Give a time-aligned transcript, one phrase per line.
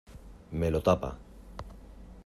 [0.63, 1.11] Me lo tapa.